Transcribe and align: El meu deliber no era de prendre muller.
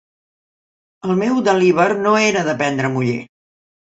El 1.07 1.11
meu 1.19 1.41
deliber 1.49 1.85
no 2.05 2.13
era 2.29 2.43
de 2.47 2.57
prendre 2.63 2.91
muller. 2.95 3.21